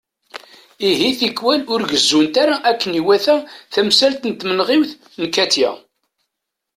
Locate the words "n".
4.25-4.31, 5.21-5.23